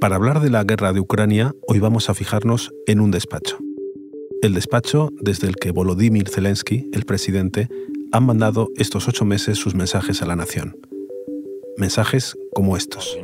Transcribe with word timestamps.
Para 0.00 0.16
hablar 0.16 0.40
de 0.40 0.50
la 0.50 0.62
guerra 0.62 0.92
de 0.92 1.00
Ucrania, 1.00 1.54
hoy 1.66 1.78
vamos 1.78 2.10
a 2.10 2.14
fijarnos 2.14 2.70
en 2.86 3.00
un 3.00 3.10
despacho. 3.10 3.56
El 4.42 4.52
despacho 4.52 5.10
desde 5.20 5.48
el 5.48 5.56
que 5.56 5.70
Volodymyr 5.70 6.28
Zelensky, 6.28 6.86
el 6.92 7.04
presidente, 7.04 7.68
ha 8.12 8.20
mandado 8.20 8.68
estos 8.76 9.08
ocho 9.08 9.24
meses 9.24 9.58
sus 9.58 9.74
mensajes 9.74 10.20
a 10.20 10.26
la 10.26 10.36
nación. 10.36 10.76
Mensajes 11.78 12.36
como 12.54 12.76
estos. 12.76 13.16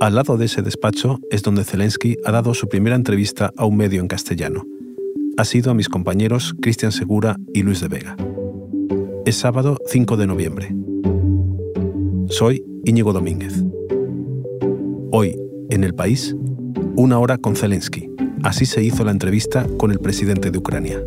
Al 0.00 0.14
lado 0.14 0.36
de 0.36 0.44
ese 0.44 0.62
despacho 0.62 1.20
es 1.30 1.42
donde 1.42 1.64
Zelensky 1.64 2.16
ha 2.24 2.32
dado 2.32 2.54
su 2.54 2.68
primera 2.68 2.96
entrevista 2.96 3.52
a 3.56 3.66
un 3.66 3.76
medio 3.76 4.00
en 4.00 4.08
castellano. 4.08 4.64
Ha 5.36 5.44
sido 5.44 5.70
a 5.70 5.74
mis 5.74 5.88
compañeros 5.88 6.56
Cristian 6.60 6.90
Segura 6.90 7.36
y 7.54 7.62
Luis 7.62 7.80
de 7.80 7.88
Vega. 7.88 8.16
Es 9.28 9.36
sábado 9.36 9.76
5 9.84 10.16
de 10.16 10.26
noviembre. 10.26 10.74
Soy 12.30 12.64
Íñigo 12.86 13.12
Domínguez. 13.12 13.62
Hoy, 15.12 15.38
en 15.68 15.84
el 15.84 15.94
país, 15.94 16.34
una 16.96 17.18
hora 17.18 17.36
con 17.36 17.54
Zelensky. 17.54 18.10
Así 18.42 18.64
se 18.64 18.82
hizo 18.82 19.04
la 19.04 19.10
entrevista 19.10 19.66
con 19.76 19.92
el 19.92 19.98
presidente 19.98 20.50
de 20.50 20.56
Ucrania. 20.56 21.04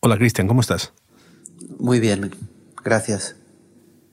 Hola 0.00 0.16
Cristian, 0.18 0.48
¿cómo 0.48 0.60
estás? 0.60 0.92
Muy 1.78 2.00
bien, 2.00 2.32
gracias. 2.82 3.36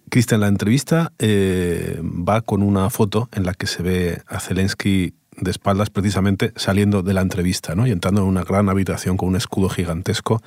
Cristian, 0.10 0.42
la 0.42 0.48
entrevista 0.48 1.14
eh, 1.20 2.02
va 2.04 2.42
con 2.42 2.62
una 2.62 2.90
foto 2.90 3.30
en 3.32 3.46
la 3.46 3.54
que 3.54 3.68
se 3.68 3.84
ve 3.84 4.22
a 4.28 4.40
Zelensky 4.40 5.14
de 5.38 5.52
espaldas 5.52 5.90
precisamente 5.90 6.52
saliendo 6.56 7.02
de 7.02 7.14
la 7.14 7.22
entrevista 7.22 7.76
¿no? 7.76 7.88
y 7.88 7.92
entrando 7.92 8.22
en 8.22 8.28
una 8.28 8.44
gran 8.44 8.70
habitación 8.70 9.18
con 9.18 9.30
un 9.30 9.36
escudo 9.36 9.70
gigantesco. 9.70 10.42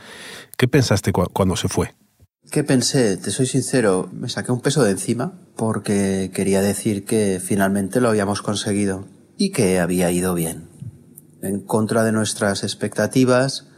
¿Qué 0.57 0.69
pensaste 0.69 1.13
cuando 1.13 1.57
se 1.57 1.69
fue? 1.69 1.95
¿Qué 2.51 2.65
pensé? 2.65 3.17
Te 3.17 3.31
soy 3.31 3.47
sincero, 3.47 4.11
me 4.13 4.29
saqué 4.29 4.53
un 4.53 4.61
peso 4.61 4.83
de 4.83 4.91
encima 4.91 5.33
porque 5.57 6.31
quería 6.35 6.61
decir 6.61 7.05
que 7.05 7.41
finalmente 7.43 8.01
lo 8.01 8.09
habíamos 8.09 8.43
conseguido 8.43 9.07
y 9.39 9.51
que 9.51 9.79
había 9.79 10.11
ido 10.11 10.35
bien. 10.35 10.69
En 11.41 11.61
contra 11.61 12.05
de 12.05 12.13
nuestras 12.13 12.63
expectativas, 12.63 13.72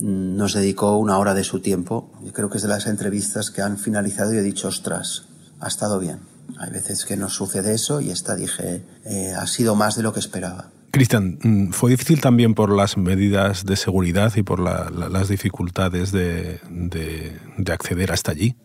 nos 0.00 0.54
dedicó 0.54 0.96
una 0.96 1.18
hora 1.18 1.34
de 1.34 1.44
su 1.44 1.60
tiempo. 1.60 2.12
Yo 2.24 2.32
creo 2.32 2.50
que 2.50 2.56
es 2.56 2.62
de 2.62 2.68
las 2.68 2.86
entrevistas 2.86 3.50
que 3.50 3.62
han 3.62 3.78
finalizado 3.78 4.32
y 4.34 4.38
he 4.38 4.42
dicho, 4.42 4.68
ostras, 4.68 5.24
ha 5.60 5.68
estado 5.68 5.98
bien. 5.98 6.20
Hay 6.58 6.70
veces 6.70 7.04
que 7.04 7.16
nos 7.16 7.34
sucede 7.34 7.74
eso 7.74 8.00
y 8.00 8.10
esta 8.10 8.34
dije, 8.34 8.84
eh, 9.04 9.34
ha 9.36 9.46
sido 9.46 9.74
más 9.74 9.96
de 9.96 10.02
lo 10.02 10.12
que 10.12 10.20
esperaba. 10.20 10.70
Cristian, 10.90 11.38
mm, 11.42 11.70
¿fue 11.70 11.90
difícil 11.90 12.20
también 12.20 12.54
por 12.54 12.70
las 12.70 12.98
medidas 12.98 13.64
de 13.64 13.76
seguridad 13.76 14.32
y 14.36 14.42
por 14.42 14.60
las 14.60 15.28
dificultades 15.28 16.12
de, 16.12 16.60
de, 16.68 17.72
acceder 17.72 18.12
hasta 18.12 18.32
allí? 18.32 18.56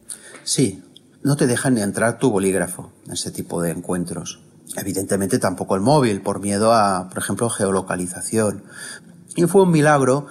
Sí, 0.44 0.84
no 1.24 1.38
te 1.38 1.48
dejan 1.48 1.76
ni 1.76 1.82
entrar 1.82 2.20
tu 2.20 2.30
bolígrafo 2.30 2.92
en 3.06 3.14
ese 3.14 3.32
tipo 3.32 3.62
de 3.62 3.72
encuentros. 3.72 4.42
Evidentemente 4.76 5.40
tampoco 5.40 5.76
el 5.76 5.82
móvil, 5.82 6.22
por 6.22 6.42
miedo 6.42 6.74
a, 6.74 7.08
por 7.08 7.20
ejemplo, 7.20 7.50
geolocalización. 7.50 8.64
Y 9.38 9.44
fue 9.44 9.62
un 9.62 9.72
milagro 9.72 10.28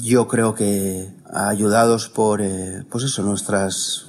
yo 0.00 0.28
creo 0.28 0.54
que 0.54 1.08
ayudados 1.32 2.08
por, 2.08 2.40
eh, 2.40 2.84
pues 2.90 3.04
eso, 3.04 3.22
nuestras, 3.22 4.06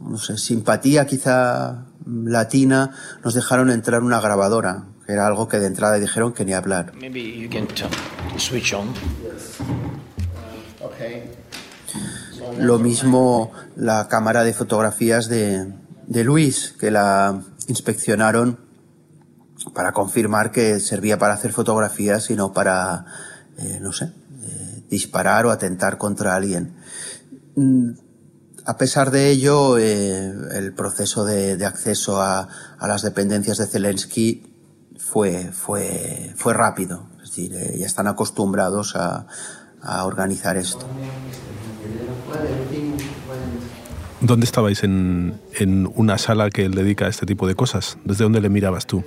no 0.00 0.18
sé, 0.18 0.38
simpatía 0.38 1.06
quizá 1.06 1.86
latina, 2.06 2.92
nos 3.24 3.34
dejaron 3.34 3.70
entrar 3.70 4.02
una 4.02 4.20
grabadora, 4.20 4.86
que 5.06 5.12
era 5.12 5.26
algo 5.26 5.48
que 5.48 5.58
de 5.58 5.66
entrada 5.66 5.98
dijeron 5.98 6.32
que 6.32 6.44
ni 6.44 6.52
hablar. 6.52 6.92
Lo 12.58 12.78
mismo 12.78 13.52
la 13.76 14.08
cámara 14.08 14.42
de 14.44 14.52
fotografías 14.52 15.28
de, 15.28 15.72
de 16.06 16.24
Luis, 16.24 16.74
que 16.78 16.90
la 16.90 17.42
inspeccionaron 17.68 18.58
para 19.74 19.92
confirmar 19.92 20.50
que 20.50 20.80
servía 20.80 21.18
para 21.18 21.34
hacer 21.34 21.52
fotografías 21.52 22.30
y 22.30 22.34
no 22.34 22.52
para, 22.52 23.04
eh, 23.58 23.78
no 23.80 23.92
sé, 23.92 24.12
disparar 24.90 25.46
o 25.46 25.50
atentar 25.50 25.96
contra 25.96 26.34
alguien. 26.34 26.74
Mm, 27.54 27.92
a 28.66 28.76
pesar 28.76 29.10
de 29.10 29.30
ello, 29.30 29.78
eh, 29.78 30.32
el 30.52 30.74
proceso 30.74 31.24
de, 31.24 31.64
acceso 31.64 32.20
a, 32.20 32.48
las 32.80 33.02
dependencias 33.02 33.58
de 33.58 33.66
Zelensky 33.66 34.42
fue, 34.98 35.50
fue, 35.52 36.32
fue 36.36 36.52
rápido. 36.52 37.08
Es 37.22 37.30
decir, 37.30 37.54
eh, 37.54 37.76
ya 37.78 37.86
están 37.86 38.06
acostumbrados 38.06 38.96
a, 38.96 39.26
organizar 40.04 40.58
esto. 40.58 40.86
¿Dónde 44.20 44.44
estabais 44.44 44.84
en, 44.84 45.40
en, 45.54 45.90
una 45.94 46.18
sala 46.18 46.50
que 46.50 46.66
él 46.66 46.74
dedica 46.74 47.06
a 47.06 47.08
este 47.08 47.24
tipo 47.24 47.48
de 47.48 47.54
cosas? 47.54 47.96
¿Desde 48.04 48.24
dónde 48.24 48.42
le 48.42 48.50
mirabas 48.50 48.84
tú? 48.84 49.02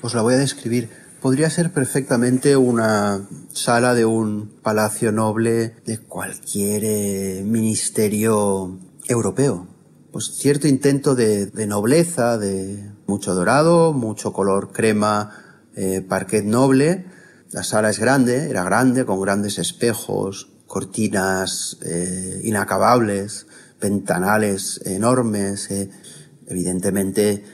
Os 0.00 0.14
la 0.14 0.22
voy 0.22 0.32
a 0.32 0.38
describir 0.38 0.88
podría 1.20 1.50
ser 1.50 1.72
perfectamente 1.72 2.56
una 2.56 3.28
sala 3.52 3.94
de 3.94 4.04
un 4.04 4.58
palacio 4.62 5.12
noble 5.12 5.76
de 5.84 5.98
cualquier 5.98 6.82
eh, 6.84 7.42
ministerio 7.44 8.78
europeo. 9.06 9.68
Pues 10.12 10.32
cierto 10.34 10.66
intento 10.66 11.14
de, 11.14 11.50
nobleza, 11.66 12.38
de 12.38 12.90
mucho 13.06 13.34
dorado, 13.34 13.92
mucho 13.92 14.32
color 14.32 14.72
crema, 14.72 15.68
eh, 15.76 16.00
parquet 16.00 16.44
noble. 16.44 17.06
La 17.52 17.62
sala 17.62 17.90
es 17.90 17.98
grande, 17.98 18.48
era 18.48 18.64
grande, 18.64 19.04
con 19.04 19.20
grandes 19.20 19.58
espejos, 19.58 20.48
cortinas 20.66 21.78
eh, 21.84 22.40
inacabables, 22.44 23.46
ventanales 23.80 24.80
enormes. 24.84 25.68
evidentemente 26.46 27.44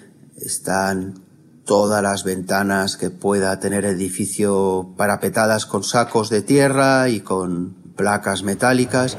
están 0.41 1.26
todas 1.67 2.03
las 2.03 2.25
ventanas 2.25 2.97
que 2.97 3.11
pueda 3.11 3.59
tener 3.61 3.85
edificio 3.85 4.95
parapetadas 4.97 5.67
con 5.67 5.83
sacos 5.83 6.31
de 6.31 6.41
tierra 6.41 7.11
y 7.11 7.21
con 7.21 7.75
placas 7.97 8.43
metálicas. 8.43 9.19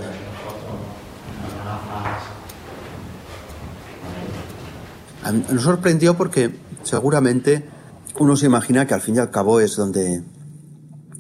Nos 5.52 5.62
sorprendió 5.62 6.16
porque 6.16 6.56
seguramente 6.84 7.70
uno 8.18 8.38
se 8.38 8.46
imagina 8.46 8.88
que 8.88 8.94
al 8.94 9.02
fin 9.02 9.18
y 9.18 9.20
al 9.20 9.30
cabo 9.30 9.60
es 9.60 9.76
donde 9.76 10.24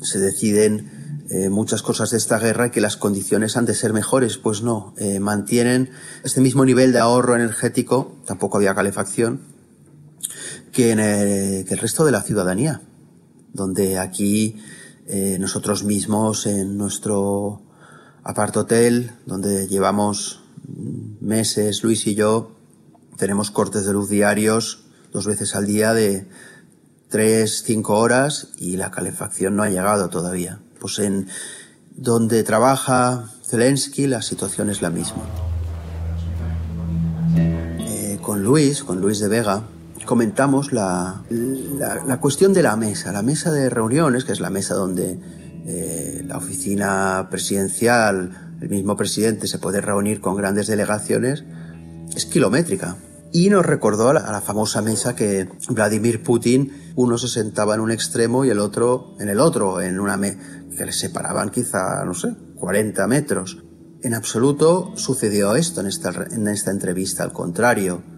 se 0.01 0.19
deciden 0.19 1.25
eh, 1.29 1.49
muchas 1.49 1.81
cosas 1.81 2.11
de 2.11 2.17
esta 2.17 2.39
guerra 2.39 2.67
y 2.67 2.69
que 2.71 2.79
las 2.79 2.95
condiciones 2.95 3.57
han 3.57 3.65
de 3.65 3.75
ser 3.75 3.91
mejores. 3.91 4.37
Pues 4.37 4.61
no, 4.61 4.93
eh, 4.97 5.19
mantienen 5.19 5.89
este 6.23 6.39
mismo 6.39 6.63
nivel 6.63 6.93
de 6.93 6.99
ahorro 6.99 7.35
energético, 7.35 8.15
tampoco 8.25 8.57
había 8.57 8.73
calefacción, 8.73 9.56
que 10.77 10.91
en 10.91 10.99
el, 10.99 11.65
resto 11.79 12.05
de 12.05 12.11
la 12.11 12.21
ciudadanía, 12.21 12.83
donde 13.51 13.97
aquí 13.97 14.61
eh, 15.07 15.37
nosotros 15.39 15.83
mismos 15.83 16.45
en 16.45 16.77
nuestro 16.77 17.63
apart-hotel, 18.23 19.11
donde 19.25 19.67
llevamos 19.67 20.43
meses, 21.19 21.81
Luis 21.81 22.05
y 22.05 22.13
yo, 22.13 22.51
tenemos 23.17 23.49
cortes 23.49 23.87
de 23.87 23.93
luz 23.93 24.07
diarios 24.07 24.83
dos 25.11 25.25
veces 25.25 25.55
al 25.55 25.65
día 25.65 25.95
de 25.95 26.27
tres, 27.09 27.63
cinco 27.65 27.97
horas 27.97 28.49
y 28.59 28.77
la 28.77 28.91
calefacción 28.91 29.55
no 29.55 29.63
ha 29.63 29.69
llegado 29.71 30.09
todavía. 30.09 30.59
Pues 30.79 30.99
en 30.99 31.27
donde 31.95 32.43
trabaja 32.43 33.33
Zelensky 33.43 34.05
la 34.05 34.21
situación 34.21 34.69
es 34.69 34.83
la 34.83 34.91
misma. 34.91 35.23
Eh, 37.35 38.19
con 38.21 38.43
Luis, 38.43 38.83
con 38.83 39.01
Luis 39.01 39.17
de 39.17 39.27
Vega, 39.27 39.63
comentamos 40.07 40.73
la, 40.73 41.21
la, 41.29 42.19
cuestión 42.19 42.53
de 42.53 42.63
la 42.63 42.75
mesa, 42.75 43.11
la 43.11 43.21
mesa 43.21 43.51
de 43.51 43.69
reuniones, 43.69 44.25
que 44.25 44.31
es 44.31 44.39
la 44.39 44.49
mesa 44.49 44.73
donde 44.73 45.19
eh, 45.67 46.23
la 46.25 46.37
oficina 46.37 47.27
presidencial, 47.29 48.55
el 48.59 48.69
mismo 48.69 48.97
presidente 48.97 49.45
se 49.45 49.59
puede 49.59 49.81
reunir 49.81 50.19
con 50.19 50.35
grandes 50.35 50.65
delegaciones, 50.65 51.43
es 52.15 52.25
kilométrica. 52.25 52.97
Y 53.31 53.49
nos 53.49 53.65
recordó 53.65 54.09
a 54.09 54.13
la, 54.13 54.41
famosa 54.41 54.81
mesa 54.81 55.15
que 55.15 55.49
Vladimir 55.69 56.23
Putin, 56.23 56.93
uno 56.95 57.19
se 57.19 57.27
sentaba 57.27 57.75
en 57.75 57.81
un 57.81 57.91
extremo 57.91 58.45
y 58.45 58.49
el 58.49 58.59
otro 58.59 59.13
en 59.19 59.29
el 59.29 59.39
otro, 59.39 59.81
en 59.81 59.99
una 59.99 60.19
que 60.19 60.85
les 60.85 60.97
separaban 60.97 61.51
quizá, 61.51 62.03
no 62.05 62.13
sé, 62.13 62.33
40 62.55 63.05
metros. 63.07 63.63
En 64.01 64.13
absoluto 64.13 64.93
sucedió 64.95 65.55
esto 65.55 65.81
en 65.81 65.87
esta, 65.87 66.11
en 66.31 66.47
esta 66.47 66.71
entrevista, 66.71 67.23
al 67.23 67.33
contrario 67.33 68.16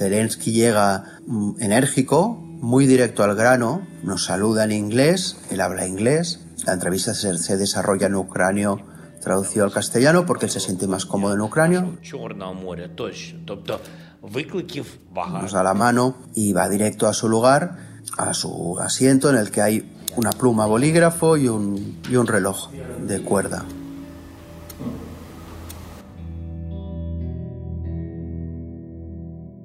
Zelensky 0.00 0.52
llega 0.52 1.04
mm, 1.26 1.60
enérgico, 1.60 2.38
muy 2.40 2.86
directo 2.86 3.22
al 3.22 3.36
grano, 3.36 3.86
nos 4.02 4.24
saluda 4.24 4.64
en 4.64 4.72
inglés, 4.72 5.36
él 5.50 5.60
habla 5.60 5.86
inglés, 5.86 6.40
la 6.64 6.72
entrevista 6.72 7.12
se, 7.12 7.56
desarrolla 7.58 8.06
en 8.06 8.14
ucranio 8.14 8.80
traducido 9.20 9.66
al 9.66 9.72
castellano 9.72 10.24
porque 10.24 10.46
él 10.46 10.50
se 10.50 10.60
siente 10.60 10.86
más 10.86 11.04
cómodo 11.04 11.34
en 11.34 11.42
ucranio. 11.42 11.98
Nos 15.42 15.52
da 15.52 15.62
la 15.62 15.74
mano 15.74 16.16
y 16.34 16.54
va 16.54 16.70
directo 16.70 17.06
a 17.06 17.12
su 17.12 17.28
lugar, 17.28 17.76
a 18.16 18.32
su 18.32 18.78
asiento 18.80 19.28
en 19.28 19.36
el 19.36 19.50
que 19.50 19.60
hay 19.60 19.96
una 20.16 20.30
pluma 20.30 20.64
bolígrafo 20.64 21.36
y 21.36 21.48
un, 21.48 22.00
y 22.08 22.16
un 22.16 22.26
reloj 22.26 22.70
de 23.06 23.20
cuerda. 23.20 23.66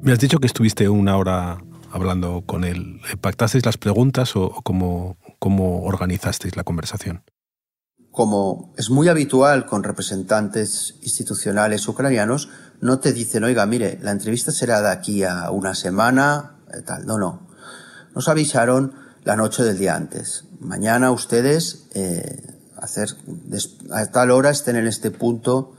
Me 0.06 0.12
has 0.12 0.20
dicho 0.20 0.38
que 0.38 0.46
estuviste 0.46 0.88
una 0.88 1.18
hora 1.18 1.58
hablando 1.92 2.44
con 2.46 2.64
él. 2.64 3.02
¿Pactasteis 3.22 3.66
las 3.66 3.80
preguntas 3.80 4.36
o 4.36 4.52
cómo, 4.64 5.18
cómo 5.40 5.82
organizasteis 5.82 6.56
la 6.56 6.64
conversación? 6.64 7.24
Como 8.12 8.72
es 8.78 8.92
muy 8.92 9.08
habitual 9.08 9.66
con 9.66 9.82
representantes 9.82 10.94
institucionales 11.02 11.88
ucranianos, 11.88 12.50
no 12.82 13.00
te 13.00 13.14
dicen, 13.14 13.46
oiga, 13.46 13.66
mire, 13.66 13.98
la 14.00 14.12
entrevista 14.12 14.52
será 14.52 14.80
de 14.84 14.92
aquí 14.92 15.24
a 15.24 15.50
una 15.50 15.74
semana, 15.74 16.60
eh, 16.72 16.84
tal. 16.84 17.08
No, 17.08 17.18
no. 17.18 17.48
Nos 18.14 18.28
avisaron 18.28 18.94
la 19.24 19.36
noche 19.36 19.64
del 19.64 19.80
día 19.80 19.96
antes. 19.96 20.46
Mañana 20.60 21.10
ustedes 21.10 21.88
eh, 21.96 22.44
a 22.78 24.06
tal 24.12 24.30
hora 24.30 24.52
estén 24.52 24.76
en 24.76 24.86
este 24.86 25.10
punto, 25.10 25.74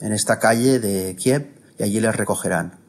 en 0.00 0.12
esta 0.12 0.40
calle 0.40 0.80
de 0.80 1.14
Kiev, 1.14 1.54
y 1.78 1.84
allí 1.84 2.00
les 2.00 2.16
recogerán. 2.16 2.87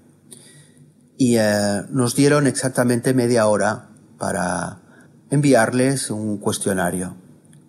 Y 1.19 1.35
eh, 1.35 1.83
nos 1.89 2.15
dieron 2.15 2.47
exactamente 2.47 3.13
media 3.13 3.45
hora 3.47 3.89
para 4.17 4.79
enviarles 5.29 6.11
un 6.11 6.37
cuestionario, 6.37 7.17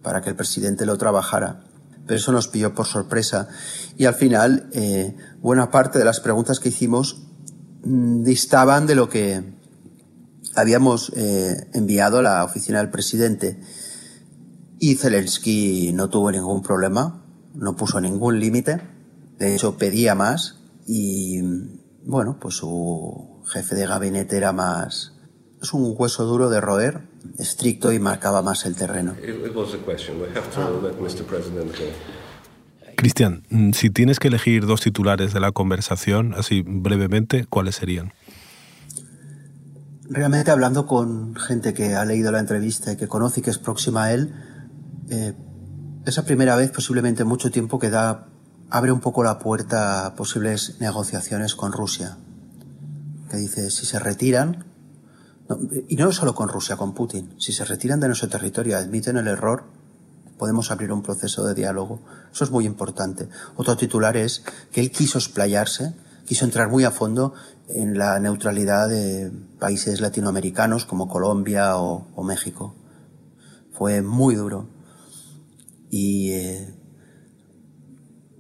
para 0.03 0.23
que 0.23 0.31
el 0.31 0.37
presidente 0.37 0.87
lo 0.87 0.97
trabajara. 0.97 1.65
Pero 2.07 2.17
eso 2.17 2.31
nos 2.31 2.47
pilló 2.47 2.77
por 2.77 2.87
sorpresa. 2.87 3.49
Y 3.97 4.05
al 4.05 4.15
final, 4.15 4.71
eh, 4.73 5.17
buena 5.43 5.69
parte 5.73 5.99
de 5.99 6.05
las 6.05 6.21
preguntas 6.21 6.61
que 6.61 6.69
hicimos 6.69 7.27
mm, 7.83 8.23
distaban 8.23 8.87
de 8.87 8.95
lo 8.95 9.09
que 9.09 9.43
habíamos 10.55 11.11
eh, 11.17 11.69
enviado 11.73 12.21
a 12.21 12.23
la 12.23 12.45
oficina 12.45 12.79
del 12.79 12.91
presidente. 12.91 13.61
Y 14.79 14.95
Zelensky 14.95 15.93
no 15.93 16.09
tuvo 16.09 16.31
ningún 16.31 16.63
problema, 16.63 17.27
no 17.55 17.75
puso 17.75 18.01
ningún 18.01 18.39
límite, 18.39 18.81
de 19.39 19.57
hecho 19.57 19.77
pedía 19.77 20.15
más 20.15 20.55
y 20.87 21.41
bueno, 22.05 22.39
pues 22.41 22.57
su 22.57 23.43
jefe 23.53 23.75
de 23.75 23.87
gabinete 23.87 24.37
era 24.37 24.53
más... 24.53 25.15
Es 25.63 25.75
un 25.75 25.95
hueso 25.97 26.25
duro 26.25 26.49
de 26.49 26.61
roer, 26.61 27.03
estricto 27.39 27.93
y 27.93 27.99
marcaba 27.99 28.41
más 28.41 28.65
el 28.65 28.75
terreno. 28.77 29.15
Cristian, 32.97 33.45
mm, 33.51 33.73
si 33.73 33.91
tienes 33.91 34.19
que 34.19 34.29
elegir 34.29 34.67
dos 34.67 34.81
titulares 34.81 35.33
de 35.33 35.41
la 35.41 35.53
conversación, 35.53 36.35
así 36.35 36.63
brevemente, 36.67 37.47
¿cuáles 37.47 37.77
serían? 37.77 38.13
Realmente 40.09 40.51
hablando 40.51 40.87
con 40.87 41.35
gente 41.37 41.73
que 41.73 41.95
ha 41.95 42.05
leído 42.05 42.33
la 42.33 42.41
entrevista 42.41 42.93
y 42.93 42.97
que 42.97 43.07
conoce 43.07 43.41
y 43.41 43.43
que 43.43 43.51
es 43.51 43.59
próxima 43.59 44.05
a 44.05 44.13
él, 44.13 44.35
eh, 45.09 45.35
esa 46.05 46.25
primera 46.25 46.57
vez 46.57 46.71
posiblemente 46.71 47.25
mucho 47.25 47.51
tiempo 47.51 47.79
que 47.79 47.91
da, 47.91 48.29
abre 48.71 48.93
un 48.93 49.01
poco 49.01 49.23
la 49.23 49.39
puerta 49.39 50.07
a 50.07 50.15
posibles 50.15 50.77
negociaciones 50.81 51.55
con 51.55 51.73
Rusia. 51.73 52.17
Que 53.29 53.37
dice, 53.37 53.71
si 53.71 53.87
se 53.87 53.99
retiran, 53.99 54.65
y 55.89 55.97
no 55.97 56.13
solo 56.13 56.35
con 56.35 56.49
Rusia, 56.49 56.77
con 56.77 56.95
Putin, 56.95 57.35
si 57.39 57.53
se 57.53 57.65
retiran 57.65 58.01
de 58.01 58.07
nuestro 58.07 58.29
territorio, 58.29 58.77
admiten 58.77 59.17
el 59.17 59.27
error, 59.27 59.65
podemos 60.39 60.71
abrir 60.71 60.93
un 60.93 61.03
proceso 61.03 61.45
de 61.45 61.55
diálogo. 61.55 62.01
Eso 62.33 62.45
es 62.45 62.51
muy 62.51 62.65
importante. 62.65 63.29
Otro 63.57 63.77
titular 63.77 64.17
es 64.17 64.45
que 64.73 64.81
él 64.81 64.91
quiso 64.91 65.19
explayarse, 65.19 65.95
quiso 66.25 66.45
entrar 66.45 66.71
muy 66.71 66.85
a 66.85 66.91
fondo 66.91 67.35
en 67.69 67.99
la 67.99 68.19
neutralidad 68.21 68.89
de 68.89 69.33
países 69.59 70.01
latinoamericanos 70.01 70.87
como 70.87 71.09
Colombia 71.09 71.77
o, 71.77 72.23
México. 72.23 72.75
Fue 73.73 74.03
muy 74.03 74.35
duro. 74.37 74.69
Y 75.91 76.31
eh, 76.31 76.80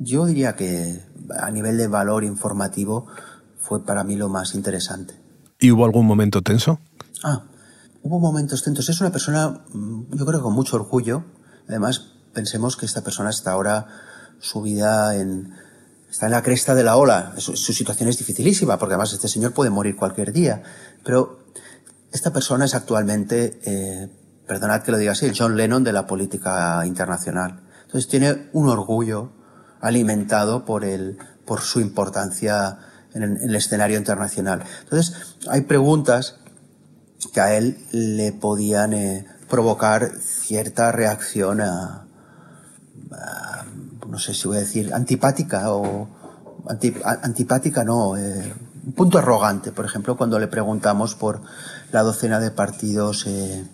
yo 0.00 0.24
diría 0.24 0.56
que 0.56 1.00
a 1.38 1.50
nivel 1.50 1.76
de 1.76 1.86
valor 1.86 2.24
informativo 2.24 3.06
fue 3.58 3.84
para 3.84 4.02
mí 4.02 4.16
lo 4.16 4.28
más 4.28 4.54
interesante. 4.54 5.14
¿Y 5.60 5.70
hubo 5.70 5.84
algún 5.84 6.06
momento 6.06 6.40
tenso? 6.42 6.80
Ah, 7.22 7.44
hubo 8.02 8.18
momentos 8.18 8.64
tensos. 8.64 8.88
Es 8.88 9.00
una 9.00 9.12
persona, 9.12 9.60
mm, 9.72 10.16
yo 10.16 10.26
creo 10.26 10.40
que 10.40 10.42
con 10.42 10.54
mucho 10.54 10.76
orgullo. 10.76 11.24
Además, 11.68 12.14
pensemos 12.32 12.76
que 12.76 12.86
esta 12.86 13.02
persona 13.02 13.28
está 13.28 13.52
ahora 13.52 13.86
subida 14.40 15.16
en, 15.16 15.52
está 16.10 16.26
en 16.26 16.32
la 16.32 16.42
cresta 16.42 16.74
de 16.74 16.82
la 16.82 16.96
ola. 16.96 17.34
Su, 17.36 17.54
situación 17.54 18.08
es 18.08 18.16
dificilísima, 18.16 18.78
porque 18.78 18.94
además 18.94 19.12
este 19.12 19.28
señor 19.28 19.52
puede 19.52 19.68
morir 19.68 19.96
cualquier 19.96 20.32
día. 20.32 20.62
Pero 21.04 21.44
esta 22.10 22.32
persona 22.32 22.64
es 22.64 22.74
actualmente 22.74 23.60
eh, 23.64 24.08
perdonad 24.46 24.82
que 24.82 24.92
lo 24.92 24.98
diga 24.98 25.12
así, 25.12 25.26
el 25.26 25.36
John 25.36 25.58
Lennon 25.58 25.84
de 25.84 25.92
la 25.92 26.06
política 26.06 26.86
internacional. 26.86 27.60
Entonces 27.82 28.08
tiene 28.08 28.48
un 28.54 28.68
orgullo 28.70 29.39
alimentado 29.80 30.64
por, 30.64 30.84
el, 30.84 31.18
por 31.44 31.60
su 31.60 31.80
importancia 31.80 32.78
en, 33.14 33.22
el 33.22 33.54
escenario 33.54 33.98
internacional. 33.98 34.64
Entonces 34.82 35.36
hay 35.48 35.62
preguntas 35.62 36.36
que 37.32 37.40
a 37.40 37.56
él 37.56 37.78
le 37.92 38.32
podían 38.32 38.92
eh, 38.94 39.26
provocar 39.48 40.10
cierta 40.20 40.92
reacción 40.92 41.60
a, 41.60 42.06
no 44.08 44.18
sé 44.18 44.34
si 44.34 44.48
voy 44.48 44.58
a 44.58 44.60
decir, 44.60 44.92
antipática 44.92 45.72
o 45.72 46.08
antipática 47.22 47.84
no, 47.84 48.16
eh, 48.16 48.54
un 48.84 48.92
punto 48.92 49.18
arrogante, 49.18 49.72
por 49.72 49.84
ejemplo, 49.84 50.16
cuando 50.16 50.38
le 50.38 50.48
preguntamos 50.48 51.14
por 51.14 51.42
la 51.92 52.02
docena 52.02 52.40
de 52.40 52.50
partidos 52.50 53.26
eh, 53.26 53.64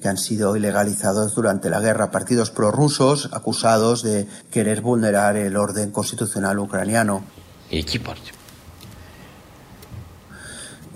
que 0.00 0.08
han 0.08 0.18
sido 0.18 0.56
ilegalizados 0.56 1.34
durante 1.34 1.70
la 1.70 1.80
guerra, 1.80 2.10
partidos 2.10 2.50
prorrusos 2.50 3.28
acusados 3.32 4.02
de 4.02 4.26
querer 4.50 4.80
vulnerar 4.80 5.36
el 5.36 5.56
orden 5.56 5.90
constitucional 5.92 6.58
ucraniano. 6.58 7.24
¿Y 7.70 7.84
qué 7.84 8.00
partido? 8.00 8.36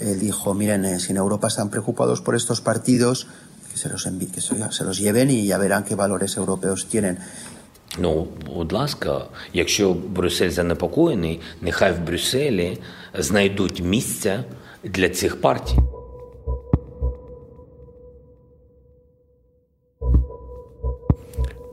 Él 0.00 0.20
dijo, 0.20 0.52
miren, 0.54 0.84
eh, 0.84 1.00
si 1.00 1.12
en 1.12 1.18
Europa 1.18 1.48
están 1.48 1.70
preocupados 1.70 2.20
por 2.20 2.34
estos 2.34 2.60
partidos, 2.60 3.28
que 3.70 3.78
se 3.78 3.88
los, 3.88 4.04
que 4.04 4.40
se 4.40 4.84
los 4.84 4.98
lleven 4.98 5.30
y 5.30 5.46
ya 5.46 5.56
verán 5.56 5.84
qué 5.84 5.94
valores 5.94 6.36
europeos 6.36 6.86
tienen. 6.86 7.18
Ну, 7.98 8.26
будь 8.46 8.72
ласка, 8.72 9.26
якщо 9.52 9.94
Брюссель 9.94 10.50
занепокоєний, 10.50 11.40
нехай 11.60 11.92
в 11.92 12.00
Брюсселі 12.00 12.78
знайдуть 13.18 13.82
місця 13.82 14.44
для 14.84 15.08
цих 15.08 15.40
партій. 15.40 15.78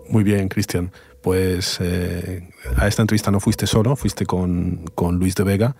Muy 0.08 0.24
bien, 0.24 0.48
Cristian. 0.48 0.92
Pues 1.22 1.78
eh, 1.80 2.48
a 2.76 2.86
esta 2.88 3.02
entrevista 3.02 3.30
no 3.30 3.40
fuiste 3.40 3.66
solo, 3.66 3.96
fuiste 3.96 4.24
con, 4.24 4.84
con, 4.94 5.18
Luis 5.18 5.34
de 5.34 5.44
Vega, 5.44 5.76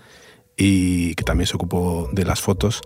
y 0.57 1.15
que 1.15 1.25
también 1.25 1.47
se 1.47 1.57
ocupó 1.57 2.09
de 2.13 2.25
las 2.25 2.41
fotos. 2.41 2.83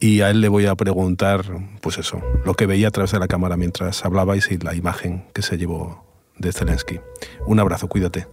Y 0.00 0.20
a 0.20 0.30
él 0.30 0.40
le 0.40 0.48
voy 0.48 0.66
a 0.66 0.74
preguntar, 0.74 1.44
pues 1.80 1.98
eso, 1.98 2.20
lo 2.44 2.54
que 2.54 2.66
veía 2.66 2.88
a 2.88 2.90
través 2.90 3.12
de 3.12 3.20
la 3.20 3.28
cámara 3.28 3.56
mientras 3.56 4.04
hablabais 4.04 4.50
y 4.50 4.58
la 4.58 4.74
imagen 4.74 5.26
que 5.32 5.42
se 5.42 5.56
llevó 5.56 6.04
de 6.38 6.52
Zelensky. 6.52 7.00
Un 7.46 7.60
abrazo, 7.60 7.88
cuídate. 7.88 8.26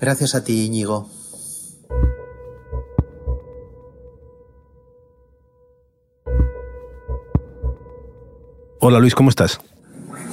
Gracias 0.00 0.34
a 0.34 0.44
ti, 0.44 0.64
Íñigo. 0.66 1.08
Hola 8.80 9.00
Luis, 9.00 9.14
¿cómo 9.14 9.28
estás? 9.28 9.60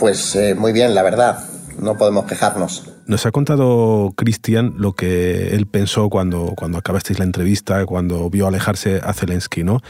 Pues 0.06 0.36
eh, 0.36 0.54
muy 0.54 0.72
bien, 0.72 0.94
la 0.94 1.02
verdad. 1.02 1.40
No 1.80 1.98
podemos 1.98 2.26
quejarnos. 2.26 2.84
Nos 3.08 3.26
ha 3.26 3.32
contado 3.32 4.14
Cristian 4.16 4.76
lo 4.78 4.94
que 4.94 5.56
él 5.56 5.66
pensó 5.66 6.12
cuando, 6.12 6.54
cuando 6.56 6.78
acabasteis 6.78 7.18
la 7.18 7.26
entrevista, 7.26 7.84
cuando 7.88 8.30
vio 8.30 8.46
alejarse 8.46 9.02
a 9.04 9.14
Zelensky, 9.14 9.64
¿no? 9.64 9.82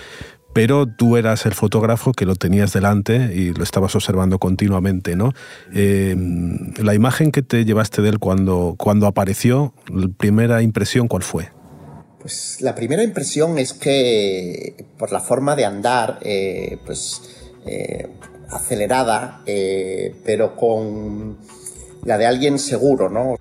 Pero 0.53 0.87
tú 0.87 1.17
eras 1.17 1.45
el 1.45 1.53
fotógrafo 1.53 2.13
que 2.13 2.25
lo 2.25 2.35
tenías 2.35 2.71
delante 2.71 3.33
y 3.35 3.53
lo 3.53 3.61
estabas 3.61 3.93
observando 3.93 4.39
continuamente, 4.39 5.17
¿no? 5.17 5.33
Eh, 5.73 6.15
la 6.77 6.95
imagen 6.95 7.33
que 7.33 7.41
te 7.41 7.65
llevaste 7.65 8.01
de 8.01 8.07
él 8.07 8.19
cuando, 8.19 8.75
cuando 8.77 9.07
apareció, 9.07 9.73
la 9.93 10.07
primera 10.07 10.61
impresión, 10.61 11.09
¿cuál 11.09 11.23
fue? 11.23 11.49
Pues 12.21 12.61
la 12.61 12.73
primera 12.73 13.03
impresión 13.03 13.57
es 13.57 13.73
que 13.73 14.85
por 14.97 15.11
la 15.11 15.19
forma 15.19 15.57
de 15.57 15.65
andar, 15.65 16.19
eh, 16.21 16.77
pues 16.85 17.21
acelerada, 18.49 19.41
eh, 19.45 20.15
pero 20.23 20.55
con 20.55 21.37
la 22.03 22.17
de 22.17 22.25
alguien 22.25 22.59
seguro, 22.59 23.09
¿no? 23.09 23.35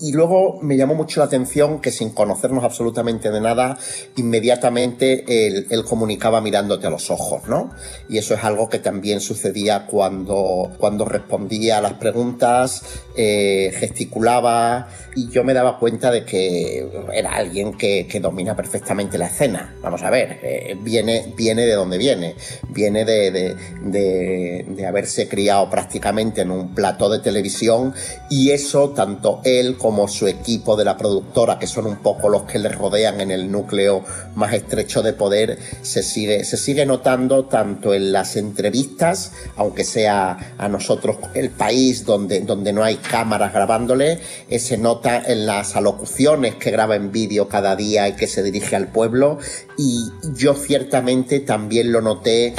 Y 0.00 0.12
luego 0.12 0.60
me 0.62 0.76
llamó 0.76 0.94
mucho 0.94 1.20
la 1.20 1.26
atención 1.26 1.80
que 1.80 1.90
sin 1.90 2.10
conocernos 2.10 2.62
absolutamente 2.62 3.30
de 3.30 3.40
nada, 3.40 3.76
inmediatamente 4.16 5.24
él, 5.46 5.66
comunicaba 5.84 6.40
mirándote 6.40 6.86
a 6.86 6.90
los 6.90 7.10
ojos, 7.10 7.48
¿no? 7.48 7.70
Y 8.08 8.18
eso 8.18 8.34
es 8.34 8.44
algo 8.44 8.68
que 8.68 8.78
también 8.78 9.20
sucedía 9.20 9.86
cuando, 9.86 10.70
cuando 10.78 11.04
respondía 11.04 11.78
a 11.78 11.80
las 11.80 11.94
preguntas, 11.94 12.82
eh, 13.16 13.72
gesticulaba 13.74 14.88
y 15.16 15.30
yo 15.30 15.42
me 15.42 15.54
daba 15.54 15.78
cuenta 15.78 16.10
de 16.10 16.24
que 16.24 16.86
era 17.12 17.34
alguien 17.34 17.76
que, 17.76 18.06
domina 18.20 18.56
perfectamente 18.56 19.16
la 19.16 19.26
escena. 19.26 19.76
Vamos 19.80 20.02
a 20.02 20.10
ver, 20.10 20.40
eh, 20.42 20.76
viene, 20.80 21.32
viene 21.36 21.64
de 21.64 21.74
donde 21.74 21.98
viene, 21.98 22.34
viene 22.68 23.04
de, 23.04 23.56
de 23.80 24.86
haberse 24.86 25.28
criado 25.28 25.70
prácticamente 25.70 26.42
en 26.42 26.50
un 26.50 26.74
plató 26.74 27.08
de 27.08 27.20
televisión 27.20 27.94
y 28.28 28.50
eso 28.50 28.90
tanto 28.90 29.40
él 29.44 29.76
como 29.78 29.87
como 29.88 30.06
su 30.06 30.26
equipo 30.26 30.76
de 30.76 30.84
la 30.84 30.98
productora, 30.98 31.58
que 31.58 31.66
son 31.66 31.86
un 31.86 31.96
poco 31.96 32.28
los 32.28 32.42
que 32.42 32.58
le 32.58 32.68
rodean 32.68 33.22
en 33.22 33.30
el 33.30 33.50
núcleo 33.50 34.04
más 34.34 34.52
estrecho 34.52 35.00
de 35.00 35.14
poder, 35.14 35.58
se 35.80 36.02
sigue, 36.02 36.44
se 36.44 36.58
sigue 36.58 36.84
notando 36.84 37.46
tanto 37.46 37.94
en 37.94 38.12
las 38.12 38.36
entrevistas, 38.36 39.32
aunque 39.56 39.84
sea 39.84 40.52
a 40.58 40.68
nosotros 40.68 41.16
el 41.32 41.48
país 41.48 42.04
donde, 42.04 42.40
donde 42.40 42.74
no 42.74 42.84
hay 42.84 42.96
cámaras 42.96 43.54
grabándole, 43.54 44.20
eh, 44.50 44.58
se 44.58 44.76
nota 44.76 45.22
en 45.26 45.46
las 45.46 45.74
alocuciones 45.74 46.56
que 46.56 46.70
graba 46.70 46.94
en 46.94 47.10
vídeo 47.10 47.48
cada 47.48 47.74
día 47.74 48.08
y 48.08 48.12
que 48.12 48.26
se 48.26 48.42
dirige 48.42 48.76
al 48.76 48.88
pueblo, 48.88 49.38
y 49.78 50.10
yo 50.34 50.52
ciertamente 50.52 51.40
también 51.40 51.92
lo 51.92 52.02
noté 52.02 52.54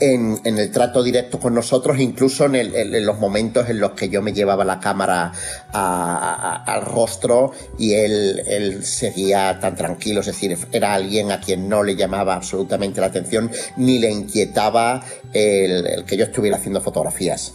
en, 0.00 0.40
el 0.44 0.70
trato 0.70 1.02
directo 1.02 1.38
con 1.38 1.54
nosotros, 1.54 1.98
incluso 1.98 2.46
en, 2.46 3.06
los 3.06 3.18
momentos 3.18 3.68
en 3.68 3.80
los 3.80 3.92
que 3.92 4.08
yo 4.08 4.22
me 4.22 4.32
llevaba 4.32 4.64
la 4.64 4.80
cámara 4.80 5.32
al 5.72 6.82
rostro 6.82 7.52
y 7.78 7.94
él, 7.94 8.80
seguía 8.84 9.58
tan 9.60 9.76
tranquilo, 9.76 10.20
es 10.20 10.26
decir, 10.26 10.56
era 10.72 10.94
alguien 10.94 11.32
a 11.32 11.40
quien 11.40 11.68
no 11.68 11.82
le 11.82 11.96
llamaba 11.96 12.34
absolutamente 12.34 13.00
la 13.00 13.08
atención 13.08 13.50
ni 13.76 13.98
le 13.98 14.10
inquietaba 14.10 15.02
el 15.32 16.04
que 16.06 16.16
yo 16.16 16.24
estuviera 16.24 16.56
haciendo 16.56 16.80
fotografías. 16.80 17.54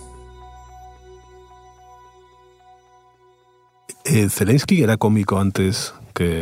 Eh, 4.05 4.27
Zelensky 4.29 4.81
era 4.81 4.97
cómico 4.97 5.39
antes 5.39 5.93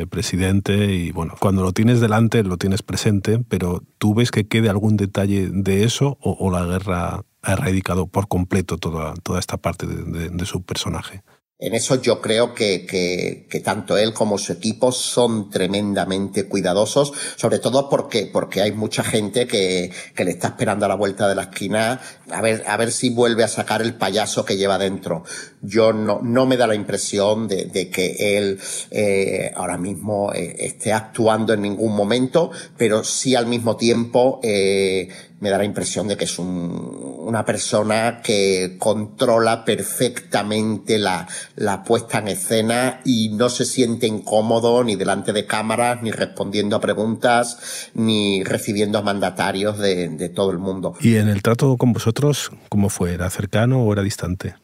presidente 0.10 0.94
y 0.94 1.12
bueno, 1.12 1.36
cuando 1.40 1.64
lo 1.64 1.72
tienes 1.72 2.00
delante 2.00 2.44
lo 2.44 2.58
tienes 2.58 2.82
presente, 2.82 3.40
pero 3.48 3.84
¿tú 3.98 4.14
ves 4.14 4.32
que 4.32 4.48
quede 4.48 4.70
algún 4.70 4.98
detalle 4.98 5.50
de 5.50 5.84
eso 5.84 6.18
o, 6.22 6.50
la 6.52 6.66
guerra 6.66 7.22
ha 7.42 7.54
erradicado 7.54 8.08
por 8.08 8.28
completo 8.28 8.78
toda, 8.78 9.14
toda 9.24 9.40
esta 9.40 9.58
parte 9.58 9.86
de 9.86 10.46
su 10.46 10.64
personaje? 10.64 11.24
En 11.60 11.74
eso 11.74 12.00
yo 12.00 12.22
creo 12.22 12.54
que, 12.54 12.86
que, 12.86 13.48
que, 13.50 13.60
tanto 13.62 13.98
él 13.98 14.14
como 14.14 14.38
su 14.38 14.54
equipo 14.54 14.92
son 14.92 15.50
tremendamente 15.50 16.48
cuidadosos, 16.48 17.14
sobre 17.36 17.58
todo 17.58 17.90
porque, 17.90 18.30
porque 18.32 18.62
hay 18.62 18.74
mucha 18.74 19.04
gente 19.04 19.48
que, 19.48 19.92
que, 20.14 20.24
le 20.24 20.32
está 20.32 20.50
esperando 20.50 20.86
a 20.86 20.90
la 20.90 20.94
vuelta 20.94 21.28
de 21.28 21.34
la 21.34 21.44
esquina 21.44 22.00
a 22.30 22.42
ver, 22.42 22.64
a 22.68 22.78
ver 22.78 22.92
si 22.92 23.10
vuelve 23.10 23.44
a 23.44 23.48
sacar 23.48 23.82
el 23.82 23.96
payaso 23.96 24.46
que 24.46 24.56
lleva 24.56 24.78
dentro. 24.78 25.24
Yo 25.64 25.94
no, 25.94 26.20
no 26.22 26.46
me 26.46 26.58
da 26.58 26.68
la 26.68 26.76
impresión 26.76 27.48
de, 27.48 27.66
de 27.66 27.90
que 27.90 28.38
él 28.38 28.60
eh, 28.92 29.52
ahora 29.56 29.80
mismo 29.80 30.32
eh, 30.34 30.58
esté 30.60 30.94
actuando 30.94 31.54
en 31.54 31.64
ningún 31.64 31.96
momento, 31.96 32.52
pero 32.78 33.04
sí 33.04 33.34
al 33.34 33.48
mismo 33.48 33.78
tiempo 33.78 34.40
eh, 34.44 35.10
me 35.40 35.50
da 35.50 35.58
la 35.58 35.66
impresión 35.66 36.08
de 36.08 36.18
que 36.18 36.26
es 36.26 36.40
una 36.40 37.46
persona 37.46 38.22
que 38.24 38.76
controla 38.80 39.64
perfectamente 39.66 40.98
la, 40.98 41.28
la 41.56 41.84
puesta 41.84 42.20
en 42.20 42.30
escena 42.30 43.02
y 43.06 43.30
no 43.30 43.50
se 43.50 43.66
siente 43.66 44.08
incómodo 44.08 44.84
ni 44.84 44.96
delante 44.96 45.34
de 45.34 45.46
cámaras, 45.46 46.02
ni 46.02 46.12
respondiendo 46.12 46.76
a 46.76 46.82
preguntas, 46.82 47.90
ni 47.94 48.44
recibiendo 48.44 49.02
mandatarios 49.04 49.78
de, 49.78 50.10
de 50.10 50.30
todo 50.30 50.52
el 50.52 50.58
mundo. 50.58 50.96
¿Y 51.02 51.18
en 51.18 51.30
el 51.30 51.44
trato 51.44 51.78
con 51.78 51.94
vosotros, 51.94 52.52
cómo 52.70 52.90
fue? 52.90 53.14
¿Era 53.14 53.30
cercano 53.30 53.84
o 53.84 53.94
era 53.94 54.02
distante? 54.02 54.56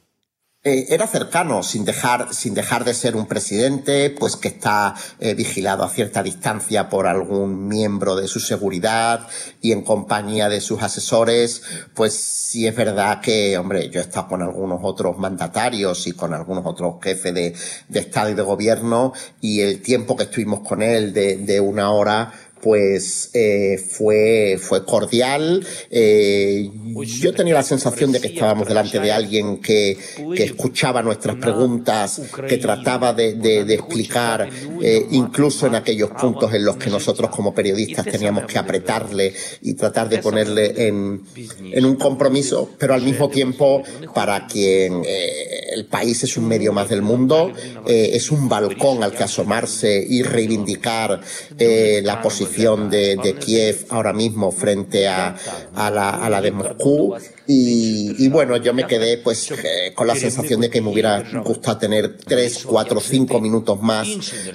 Eh, 0.65 0.86
era 0.96 1.08
cercano, 1.08 1.62
sin 1.62 1.84
dejar, 1.84 2.34
sin 2.34 2.53
dejar 2.53 2.86
de 2.86 2.93
ser 2.93 3.17
un 3.17 3.25
presidente, 3.25 4.10
pues 4.10 4.38
que 4.38 4.48
está 4.48 4.96
eh, 5.20 5.34
vigilado 5.34 5.84
a 5.84 5.89
cierta 5.89 6.24
distancia 6.24 6.88
por 6.88 7.05
algún 7.05 7.67
miembro 7.67 8.15
de 8.15 8.29
su 8.29 8.39
seguridad 8.39 9.27
y 9.60 9.74
en 9.74 9.82
compañía 9.82 10.48
de 10.48 10.62
sus 10.62 10.82
asesores, 10.82 11.63
pues 11.93 12.13
sí 12.13 12.65
es 12.65 12.74
verdad 12.77 13.20
que, 13.20 13.58
hombre, 13.58 13.89
yo 13.89 14.00
he 14.00 14.03
estado 14.03 14.29
con 14.29 14.41
algunos 14.41 14.79
otros 14.84 15.17
mandatarios 15.17 16.08
y 16.08 16.13
con 16.13 16.34
algunos 16.34 16.65
otros 16.65 16.96
jefes 17.03 17.34
de, 17.34 17.53
de 17.89 18.00
Estado 18.00 18.29
y 18.29 18.34
de 18.34 18.41
gobierno 18.41 19.12
y 19.41 19.60
el 19.60 19.82
tiempo 19.82 20.15
que 20.15 20.24
estuvimos 20.24 20.62
con 20.62 20.82
él 20.82 21.12
de, 21.12 21.36
de 21.39 21.60
una 21.60 21.91
hora, 21.91 22.32
pues 22.63 23.29
eh, 23.34 23.77
fue, 23.77 24.58
fue 24.58 24.86
cordial. 24.86 25.65
Eh, 25.91 26.72
yo 27.20 27.34
tenía 27.34 27.55
la 27.55 27.63
sensación 27.63 28.13
de 28.13 28.22
que 28.22 28.27
estábamos 28.27 28.70
delante 28.70 29.01
de 29.01 29.12
alguien 29.12 29.58
que, 29.58 29.98
que 30.34 30.43
escuchaba 30.46 31.01
nuestras 31.03 31.36
preguntas, 31.36 32.22
que 32.48 32.58
trataba 32.58 33.12
de, 33.12 33.34
de, 33.34 33.74
explicar, 33.74 34.50
eh, 34.82 35.05
incluso 35.12 35.67
en 35.67 35.75
aquellos 35.75 36.12
puntos 36.12 36.53
en 36.53 36.63
los 36.63 36.77
que 36.77 36.89
nosotros 36.89 37.29
como 37.32 37.53
periodistas 37.53 38.05
teníamos 38.05 38.46
que 38.46 38.58
apretarle 38.58 39.34
y 39.62 39.74
tratar 39.74 40.08
de 40.08 40.20
ponerle 40.20 40.88
en, 40.88 41.22
en 41.60 41.86
un 41.86 41.96
compromiso, 41.96 42.70
pero 42.77 42.93
al 42.93 43.01
mismo 43.01 43.27
tiempo, 43.27 43.84
para 44.13 44.48
quien 44.48 45.03
el 45.05 45.86
país 45.88 46.24
es 46.24 46.38
un 46.38 46.48
medio 46.48 46.72
más 46.72 46.88
del 46.88 47.01
mundo, 47.01 47.51
es 47.86 48.32
un 48.32 48.48
balcón 48.48 49.03
al 49.03 49.12
que 49.12 49.24
asomarse 49.24 50.05
y 50.08 50.24
reivindicar 50.24 51.20
la 51.60 52.22
posición 52.22 52.52
de, 52.55 53.36
Kiev 53.39 53.86
ahora 53.89 54.13
mismo 54.13 54.51
frente 54.51 55.07
a, 55.07 55.36
la, 55.75 56.41
de 56.41 56.51
Moscú. 56.51 57.15
Y, 57.48 58.27
bueno, 58.29 58.57
yo 58.57 58.74
me 58.74 58.88
quedé 58.88 59.17
pues 59.17 59.51
eh, 59.51 59.93
con 59.93 60.07
la 60.07 60.15
sensación 60.15 60.62
de 60.62 60.69
que 60.69 60.81
me 60.81 60.89
hubiera 60.89 61.22
gustado 61.43 61.77
tener 61.77 62.17
tres, 62.17 62.63
cuatro, 62.65 63.00
cinco 63.00 63.39
minutos 63.39 63.81
más, 63.81 64.07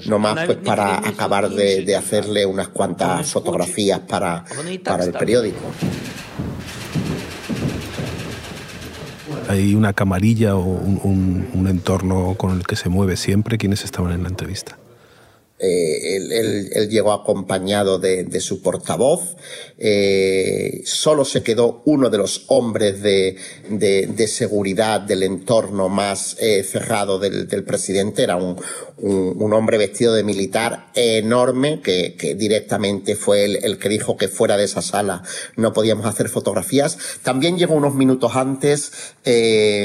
nomás 0.07 0.47
pues 0.47 0.59
para 0.59 0.99
acabar 0.99 1.51
de, 1.51 1.97
hacerle 1.97 2.47
unas 2.47 2.69
cuantas 2.69 3.31
fotografías 3.31 4.01
para, 4.01 4.45
para 4.85 5.05
el 5.05 5.13
periódico. 5.13 5.59
¿Hay 9.49 9.75
una 9.75 9.93
camarilla 9.95 10.57
o 10.57 10.63
un, 10.63 11.49
un 11.53 11.67
entorno 11.69 12.35
con 12.37 12.57
el 12.57 12.67
que 12.67 12.77
se 12.77 12.89
mueve 12.89 13.17
siempre? 13.17 13.59
quienes 13.59 13.85
estaban 13.85 14.13
en 14.13 14.23
la 14.23 14.29
entrevista? 14.29 14.79
Eh, 15.61 16.17
él, 16.17 16.89
llegó 16.89 17.13
acompañado 17.13 17.99
de, 17.99 18.41
su 18.41 18.63
portavoz. 18.63 19.37
Eh, 19.77 20.83
solo 20.85 21.25
se 21.25 21.43
quedó 21.43 21.83
uno 21.85 22.11
de 22.11 22.19
los 22.19 22.45
hombres 22.47 23.03
de, 23.03 23.37
seguridad 24.29 25.01
del 25.01 25.25
entorno 25.25 25.89
más 25.89 26.37
eh, 26.39 26.63
cerrado 26.63 27.19
del, 27.19 27.65
presidente. 27.65 28.23
Era 28.23 28.37
un, 28.37 28.57
hombre 29.53 29.79
vestido 29.79 30.15
de 30.15 30.23
militar 30.23 30.91
enorme 30.95 31.81
que, 31.83 32.37
directamente 32.39 33.17
fue 33.17 33.45
el, 33.45 33.79
que 33.79 33.89
dijo 33.89 34.17
que 34.17 34.29
fuera 34.29 34.57
de 34.57 34.65
esa 34.65 34.83
sala 34.83 35.23
no 35.57 35.73
podíamos 35.73 36.07
hacer 36.07 36.29
fotografías. 36.29 36.99
También 37.23 37.59
llegó 37.59 37.75
unos 37.75 37.95
minutos 37.95 38.37
antes 38.37 38.93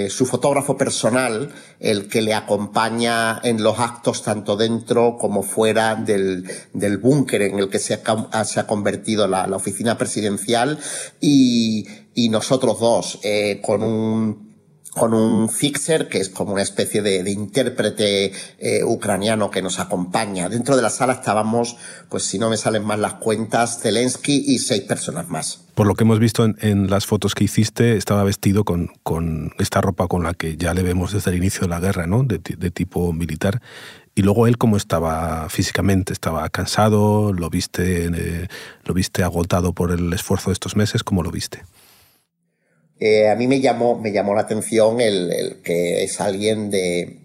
su 0.09 0.25
fotógrafo 0.25 0.77
personal, 0.77 1.53
el 1.79 2.07
que 2.07 2.21
le 2.21 2.33
acompaña 2.33 3.39
en 3.43 3.63
los 3.63 3.79
actos 3.79 4.23
tanto 4.23 4.55
dentro 4.55 5.17
como 5.19 5.43
fuera 5.43 5.62
del, 5.65 6.49
del 6.73 6.97
búnker 6.97 7.41
en 7.43 7.59
el 7.59 7.69
que 7.69 7.79
se 7.79 8.01
ha, 8.03 8.45
se 8.45 8.59
ha 8.59 8.67
convertido 8.67 9.27
la, 9.27 9.47
la, 9.47 9.55
oficina 9.55 9.97
presidencial 9.97 10.77
y, 11.21 11.87
y 12.13 12.29
nosotros 12.29 12.79
dos 12.79 13.19
eh, 13.23 13.61
con 13.63 13.83
un 13.83 14.53
con 14.93 15.13
un 15.13 15.49
fixer, 15.49 16.07
que 16.07 16.19
es 16.19 16.29
como 16.29 16.53
una 16.53 16.61
especie 16.61 17.01
de, 17.01 17.23
de 17.23 17.31
intérprete 17.31 18.31
eh, 18.59 18.83
ucraniano 18.83 19.49
que 19.49 19.61
nos 19.61 19.79
acompaña. 19.79 20.49
Dentro 20.49 20.75
de 20.75 20.81
la 20.81 20.89
sala 20.89 21.13
estábamos, 21.13 21.77
pues 22.09 22.23
si 22.23 22.37
no 22.37 22.49
me 22.49 22.57
salen 22.57 22.85
mal 22.85 23.01
las 23.01 23.15
cuentas, 23.15 23.79
Zelensky 23.81 24.43
y 24.47 24.59
seis 24.59 24.83
personas 24.83 25.29
más. 25.29 25.61
Por 25.73 25.87
lo 25.87 25.95
que 25.95 26.03
hemos 26.03 26.19
visto 26.19 26.45
en, 26.45 26.89
las 26.89 27.07
fotos 27.07 27.33
que 27.33 27.45
hiciste, 27.45 27.97
estaba 27.97 28.23
vestido 28.23 28.63
con, 28.63 28.91
con, 29.01 29.53
esta 29.57 29.81
ropa 29.81 30.07
con 30.07 30.23
la 30.23 30.35
que 30.35 30.55
ya 30.55 30.75
le 30.75 30.83
vemos 30.83 31.13
desde 31.13 31.31
el 31.31 31.37
inicio 31.37 31.61
de 31.61 31.69
la 31.69 31.79
guerra, 31.79 32.05
¿no? 32.05 32.23
De, 32.23 32.37
de 32.37 32.71
tipo 32.71 33.11
militar. 33.11 33.61
Y 34.15 34.21
luego 34.21 34.45
él 34.47 34.57
cómo 34.57 34.77
estaba 34.77 35.49
físicamente, 35.49 36.13
estaba 36.13 36.47
cansado, 36.49 37.33
lo 37.33 37.49
viste, 37.49 38.05
eh, 38.05 38.47
lo 38.85 38.93
viste 38.93 39.23
agotado 39.23 39.73
por 39.73 39.91
el 39.91 40.13
esfuerzo 40.13 40.49
de 40.49 40.53
estos 40.53 40.75
meses, 40.75 41.03
¿cómo 41.03 41.23
lo 41.23 41.31
viste? 41.31 41.63
Eh, 42.99 43.27
a 43.27 43.35
mí 43.35 43.47
me 43.47 43.59
llamó, 43.59 43.99
me 43.99 44.11
llamó 44.11 44.35
la 44.35 44.41
atención 44.41 45.01
el, 45.01 45.57
que 45.63 46.03
es 46.03 46.21
alguien 46.21 46.69
de, 46.69 47.19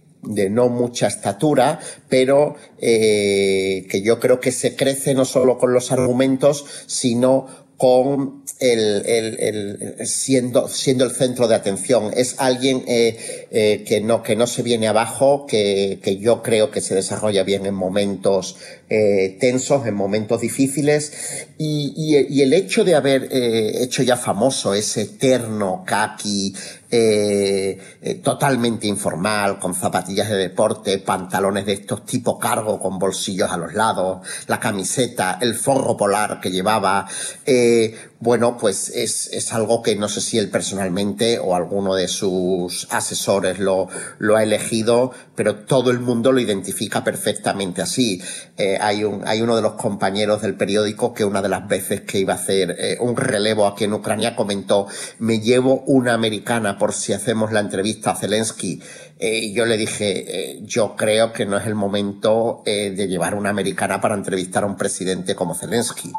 no 0.51 0.71
mucha 0.71 1.07
estatura, 1.07 1.79
pero 2.09 2.57
eh, 2.81 3.87
que 3.91 4.03
yo 4.03 4.19
creo 4.19 4.41
que 4.41 4.51
se 4.51 4.75
crece 4.75 5.15
no 5.15 5.25
solo 5.25 5.59
con 5.59 5.73
los 5.73 5.93
argumentos, 5.93 6.65
sino 6.87 7.68
con 7.79 8.43
el, 8.59 9.97
siendo, 10.05 10.67
siendo 10.67 11.05
el 11.05 11.13
centro 11.13 11.47
de 11.47 11.55
atención. 11.55 12.11
Es 12.15 12.35
alguien 12.39 12.83
eh, 12.89 13.47
eh, 13.53 13.85
que, 13.87 14.01
no, 14.01 14.21
que 14.25 14.35
no 14.35 14.49
se 14.49 14.65
viene 14.65 14.89
abajo, 14.89 15.47
que, 15.47 16.01
que, 16.03 16.17
yo 16.17 16.43
creo 16.43 16.73
que 16.73 16.81
se 16.81 16.97
desarrolla 16.97 17.45
bien 17.45 17.67
en 17.67 17.75
momentos 17.75 18.57
eh, 18.91 19.37
tensos, 19.41 19.87
en 19.87 19.95
momentos 19.95 20.41
difíciles. 20.41 21.47
Y, 21.59 22.15
el 22.43 22.53
hecho 22.53 22.85
de 22.85 22.95
haber 22.95 23.29
hecho 23.31 24.03
ya 24.03 24.17
famoso 24.17 24.75
ese 24.75 25.03
eterno 25.03 25.85
kaki, 25.87 26.55
eh, 26.91 27.79
eh, 28.01 28.15
totalmente 28.15 28.87
informal, 28.87 29.59
con 29.59 29.75
zapatillas 29.75 30.31
de 30.31 30.37
deporte, 30.37 30.99
pantalones 30.99 31.67
de 31.67 31.75
estos 31.75 32.07
tipo 32.07 32.39
cargo 32.39 32.81
con 32.81 32.99
bolsillos 32.99 33.51
a 33.51 33.59
los 33.59 33.75
lados, 33.75 34.27
la 34.47 34.59
camiseta, 34.59 35.39
el 35.43 35.55
forro 35.55 35.99
polar 35.99 36.41
que 36.41 36.51
llevaba, 36.51 37.07
eh, 37.45 37.95
bueno, 38.21 38.57
pues 38.57 38.89
es, 38.89 39.29
es, 39.33 39.53
algo 39.53 39.83
que 39.83 39.95
no 39.97 40.09
sé 40.09 40.21
si 40.21 40.39
él 40.39 40.49
personalmente 40.49 41.39
o 41.39 41.55
alguno 41.55 41.95
de 41.95 42.09
sus 42.09 42.89
asesores 42.91 43.59
lo, 43.59 43.89
lo 44.19 44.37
ha 44.37 44.43
elegido, 44.43 45.13
pero 45.37 45.57
todo 45.57 45.91
el 45.91 46.01
mundo 46.01 46.33
lo 46.33 46.41
identifica 46.41 47.05
perfectamente 47.05 47.83
así. 47.83 48.21
Eh, 48.57 48.78
hay, 48.81 49.05
un, 49.05 49.27
hay 49.27 49.41
uno 49.43 49.57
de 49.57 49.63
los 49.63 49.75
compañeros 49.75 50.43
del 50.43 50.55
periódico 50.55 51.15
que 51.15 51.25
una 51.25 51.43
de 51.43 51.49
las 51.49 51.67
veces 51.69 52.03
que 52.03 52.19
iba 52.19 52.35
a 52.35 52.37
hacer 52.37 52.77
eh, 52.79 52.97
un 53.01 53.17
relevo 53.17 53.67
aquí 53.67 53.85
en 53.85 53.93
Ucrania 53.93 54.37
comentó, 54.37 54.87
me 55.19 55.41
llevo 55.41 55.83
una 55.87 56.15
americana 56.15 56.79
por 56.79 56.93
si 56.93 57.13
hacemos 57.13 57.53
la 57.53 57.61
entrevista 57.61 58.13
a 58.13 58.17
Zelensky. 58.17 58.83
Eh, 59.19 59.39
y 59.39 59.53
yo 59.53 59.67
le 59.67 59.77
dije, 59.77 60.61
yo 60.63 60.95
creo 60.97 61.33
que 61.33 61.45
no 61.45 61.57
es 61.57 61.67
el 61.67 61.75
momento 61.75 62.63
de 62.65 63.09
llevar 63.09 63.35
una 63.35 63.51
americana 63.51 64.01
para 64.01 64.15
entrevistar 64.15 64.63
a 64.63 64.67
un 64.67 64.77
presidente 64.77 65.35
como 65.35 65.55
Zelensky. 65.55 66.13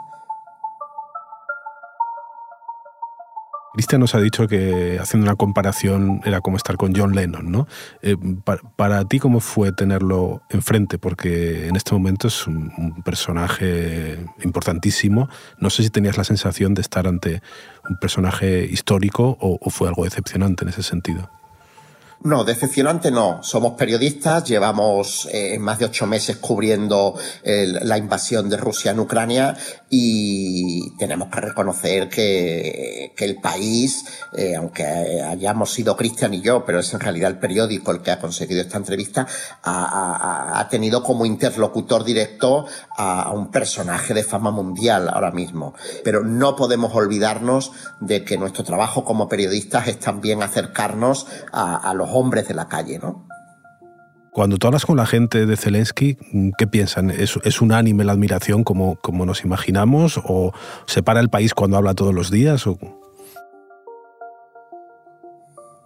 Cristian 3.74 4.02
nos 4.02 4.16
ha 4.16 4.20
dicho 4.20 4.48
que 4.48 4.98
haciendo 5.00 5.26
una 5.26 5.36
comparación 5.36 6.22
era 6.26 6.42
como 6.42 6.58
estar 6.58 6.76
con 6.78 6.96
John 6.96 7.14
Lennon, 7.14 7.52
¿no? 7.52 7.68
Eh, 8.02 8.16
para, 8.76 9.06
ti, 9.06 9.20
¿cómo 9.20 9.40
fue 9.40 9.72
tenerlo 9.72 10.42
enfrente? 10.50 10.98
Porque 10.98 11.68
en 11.68 11.76
este 11.76 11.94
momento 11.94 12.28
es 12.28 12.48
un, 12.48 12.70
personaje 13.04 14.26
importantísimo. 14.44 15.30
No 15.60 15.70
sé 15.70 15.84
si 15.84 15.90
tenías 15.90 16.18
la 16.18 16.24
sensación 16.24 16.74
de 16.74 16.82
estar 16.82 17.08
ante 17.08 17.42
un 17.90 17.98
personaje 17.98 18.66
histórico 18.66 19.38
o 19.40 19.70
fue 19.70 19.88
algo 19.88 20.04
decepcionante 20.04 20.64
en 20.64 20.70
ese 20.70 20.84
sentido. 20.84 21.30
No, 22.22 22.44
decepcionante 22.44 23.12
no. 23.12 23.42
Somos 23.44 23.76
periodistas, 23.76 24.44
llevamos 24.44 25.26
eh, 25.32 25.58
más 25.58 25.80
de 25.80 25.86
ocho 25.86 26.06
meses 26.06 26.36
cubriendo 26.36 27.16
la 27.44 27.98
invasión 27.98 28.50
de 28.50 28.58
Rusia 28.58 28.92
en 28.92 29.00
Ucrania 29.00 29.58
y 29.90 30.98
tenemos 30.98 31.30
que 31.30 31.40
reconocer 31.40 32.10
que, 32.10 33.14
el 33.18 33.36
país, 33.42 34.06
eh, 34.34 34.56
aunque 34.56 34.84
hayamos 34.84 35.72
sido 35.72 35.96
Cristian 35.96 36.34
y 36.34 36.42
yo, 36.42 36.64
pero 36.66 36.80
es 36.80 36.94
en 36.94 37.00
realidad 37.00 37.32
el 37.32 37.38
periódico 37.38 37.92
el 37.92 38.02
que 38.02 38.12
ha 38.12 38.20
conseguido 38.20 38.62
esta 38.62 38.78
entrevista, 38.78 39.26
ha, 39.64 40.68
tenido 40.70 41.04
como 41.04 41.26
interlocutor 41.26 42.04
directo 42.04 42.66
a, 42.98 43.32
un 43.32 43.50
personaje 43.50 44.14
de 44.14 44.24
fama 44.24 44.52
mundial 44.52 45.10
ahora 45.10 45.32
mismo. 45.32 45.74
Pero 46.04 46.24
no 46.24 46.56
podemos 46.56 46.94
olvidarnos 46.96 47.72
de 48.00 48.24
que 48.24 48.38
nuestro 48.38 48.64
trabajo 48.64 49.04
como 49.04 49.30
periodistas 49.30 49.88
es 49.88 50.00
también 50.00 50.44
acercarnos 50.44 51.28
a 51.52 51.94
los 51.94 52.09
hombres 52.12 52.48
de 52.48 52.54
la 52.54 52.68
calle, 52.68 53.00
¿no? 53.00 53.28
Cuando 54.32 54.58
tú 54.58 54.68
hablas 54.68 54.86
con 54.86 54.96
la 54.96 55.06
gente 55.06 55.46
de 55.46 55.58
Zelensky, 55.58 56.18
¿qué 56.58 56.68
piensan? 56.68 57.10
¿Es, 57.10 57.40
es 57.44 57.62
unánime 57.62 58.04
la 58.04 58.12
admiración 58.12 58.64
como, 58.64 58.96
como 58.98 59.26
nos 59.26 59.44
imaginamos? 59.44 60.20
¿O 60.24 60.54
se 60.86 61.02
para 61.02 61.20
el 61.20 61.30
país 61.30 61.54
cuando 61.54 61.78
habla 61.78 61.96
todos 61.96 62.14
los 62.14 62.30
días? 62.30 62.68
O... 62.68 62.78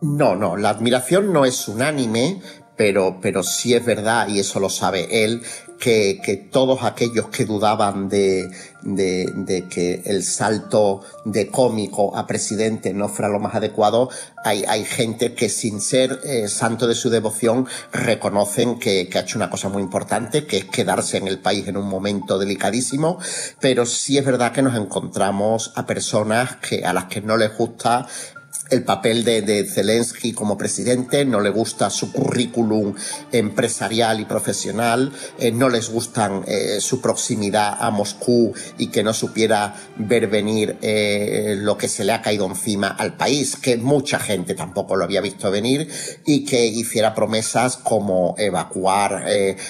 No, 0.02 0.36
no, 0.36 0.58
la 0.58 0.70
admiración 0.70 1.32
no 1.32 1.46
es 1.46 1.68
unánime, 1.70 2.42
pero, 2.76 3.20
pero 3.22 3.44
sí 3.44 3.74
es 3.74 3.86
verdad, 3.86 4.28
y 4.28 4.40
eso 4.40 4.60
lo 4.60 4.70
sabe 4.70 5.24
él, 5.24 5.42
que, 5.80 6.22
que 6.24 6.38
todos 6.38 6.84
aquellos 6.84 7.28
que 7.28 7.46
dudaban 7.46 8.10
de, 8.10 8.50
de, 8.84 9.30
de, 9.36 9.68
que 9.68 10.02
el 10.06 10.24
salto 10.24 11.02
de 11.26 11.48
cómico 11.48 12.16
a 12.16 12.28
presidente 12.28 12.94
no 12.94 13.10
fuera 13.10 13.30
lo 13.30 13.40
más 13.40 13.56
adecuado, 13.56 14.10
hay, 14.44 14.64
hay 14.68 14.86
gente 14.86 15.34
que 15.34 15.50
sin 15.50 15.82
ser 15.82 16.20
eh, 16.24 16.48
santo 16.48 16.88
de 16.88 16.96
su 16.96 17.10
devoción 17.10 17.68
reconocen 17.92 18.80
que, 18.80 19.08
que, 19.10 19.18
ha 19.18 19.22
hecho 19.22 19.38
una 19.38 19.50
cosa 19.50 19.70
muy 19.70 19.84
importante, 19.84 20.46
que 20.46 20.58
es 20.58 20.66
quedarse 20.66 21.18
en 21.18 21.28
el 21.28 21.40
país 21.40 21.68
en 21.68 21.78
un 21.78 21.88
momento 21.88 22.38
delicadísimo, 22.38 23.20
pero 23.60 23.86
sí 23.86 24.18
es 24.18 24.26
verdad 24.26 24.52
que 24.52 24.62
nos 24.62 24.76
encontramos 24.76 25.72
a 25.76 25.86
personas 25.86 26.58
que, 26.58 26.86
a 26.86 26.94
las 26.94 27.06
que 27.06 27.22
no 27.22 27.38
les 27.38 27.58
gusta 27.58 28.08
el 28.74 28.84
papel 28.84 29.24
de, 29.24 29.66
Zelensky 29.66 30.34
como 30.34 30.58
presidente, 30.58 31.26
no 31.26 31.40
le 31.40 31.50
gusta 31.50 31.90
su 31.90 32.12
currículum 32.12 32.96
empresarial 33.32 34.20
y 34.20 34.26
profesional, 34.26 35.12
eh, 35.38 35.52
no 35.52 35.70
les 35.70 35.90
gustan 35.90 36.44
eh, 36.48 36.78
su 36.80 37.00
proximidad 37.00 37.78
a 37.80 37.92
Moscú 37.92 38.54
y 38.78 38.88
que 38.88 39.04
no 39.04 39.14
supiera 39.14 39.76
ver 39.96 40.28
venir 40.28 40.78
eh, 40.82 41.56
lo 41.58 41.78
que 41.78 41.88
se 41.88 42.04
le 42.04 42.14
ha 42.14 42.22
caído 42.22 42.46
encima 42.48 42.88
al 42.88 43.16
país, 43.16 43.56
que 43.56 43.78
mucha 43.78 44.20
gente 44.20 44.56
tampoco 44.56 44.96
lo 44.96 45.04
había 45.04 45.22
visto 45.22 45.52
venir 45.52 45.88
y 46.26 46.46
que 46.46 46.66
hiciera 46.66 47.14
promesas 47.14 47.78
como 47.78 48.36
evacuar 48.38 49.26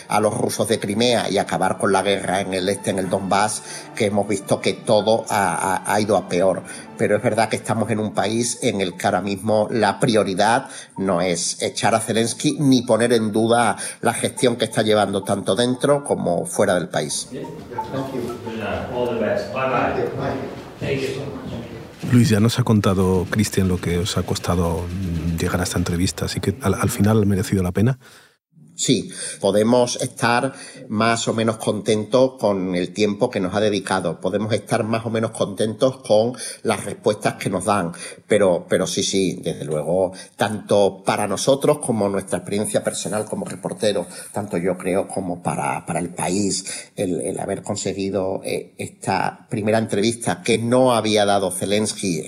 a 0.07 0.19
los 0.19 0.37
rusos 0.37 0.67
de 0.67 0.79
Crimea 0.79 1.29
y 1.29 1.37
acabar 1.37 1.77
con 1.77 1.91
la 1.91 2.01
guerra 2.01 2.41
en 2.41 2.53
el 2.53 2.69
este, 2.69 2.91
en 2.91 2.99
el 2.99 3.09
Donbass, 3.09 3.61
que 3.95 4.05
hemos 4.05 4.27
visto 4.27 4.61
que 4.61 4.73
todo 4.73 5.25
ha 5.29 5.97
ido 5.99 6.15
a 6.15 6.29
peor. 6.29 6.63
Pero 6.97 7.17
es 7.17 7.23
verdad 7.23 7.49
que 7.49 7.55
estamos 7.55 7.89
en 7.89 7.99
un 7.99 8.13
país 8.13 8.59
en 8.61 8.79
el 8.81 8.92
que 8.95 9.05
ahora 9.05 9.21
mismo 9.21 9.67
la 9.71 9.99
prioridad 9.99 10.69
no 10.97 11.21
es 11.21 11.61
echar 11.61 11.95
a 11.95 11.99
Zelensky 11.99 12.57
ni 12.59 12.81
poner 12.83 13.13
en 13.13 13.31
duda 13.31 13.77
la 14.01 14.13
gestión 14.13 14.55
que 14.55 14.65
está 14.65 14.81
llevando 14.81 15.23
tanto 15.23 15.55
dentro 15.55 16.03
como 16.03 16.45
fuera 16.45 16.75
del 16.75 16.89
país. 16.89 17.29
Luis, 22.11 22.29
ya 22.29 22.39
nos 22.39 22.59
ha 22.59 22.63
contado 22.63 23.25
Cristian 23.29 23.67
lo 23.67 23.77
que 23.77 23.99
os 23.99 24.17
ha 24.17 24.23
costado 24.23 24.85
llegar 25.39 25.59
a 25.61 25.63
esta 25.63 25.77
entrevista, 25.77 26.25
así 26.25 26.39
que 26.39 26.55
al, 26.61 26.73
al 26.73 26.89
final 26.89 27.23
ha 27.23 27.25
merecido 27.25 27.63
la 27.63 27.71
pena. 27.71 27.97
Sí, 28.83 29.09
podemos 29.39 29.95
estar 30.01 30.51
más 30.89 31.29
o 31.29 31.33
menos 31.33 31.55
contentos 31.55 32.33
con 32.37 32.75
el 32.75 32.91
tiempo 32.91 33.29
que 33.29 33.39
nos 33.39 33.55
ha 33.55 33.61
dedicado, 33.61 34.19
podemos 34.19 34.51
estar 34.51 34.83
más 34.83 35.05
o 35.05 35.09
menos 35.09 35.31
contentos 35.31 35.99
con 35.99 36.33
las 36.63 36.83
respuestas 36.83 37.35
que 37.35 37.49
nos 37.49 37.63
dan, 37.63 37.93
pero, 38.27 38.65
pero 38.67 38.85
sí, 38.85 39.01
sí, 39.01 39.39
desde 39.41 39.63
luego, 39.63 40.11
tanto 40.35 41.01
para 41.01 41.29
nosotros 41.29 41.79
como 41.79 42.09
nuestra 42.09 42.39
experiencia 42.39 42.83
personal 42.83 43.23
como 43.23 43.45
reportero, 43.45 44.05
tanto 44.33 44.57
yo 44.57 44.77
creo 44.77 45.07
como 45.07 45.41
para, 45.41 45.85
para 45.85 46.01
el 46.01 46.09
país, 46.09 46.91
el, 46.97 47.21
el 47.21 47.39
haber 47.39 47.63
conseguido 47.63 48.41
eh, 48.43 48.73
esta 48.77 49.47
primera 49.49 49.77
entrevista 49.77 50.41
que 50.41 50.57
no 50.57 50.93
había 50.93 51.23
dado 51.23 51.51
Zelensky 51.51 52.21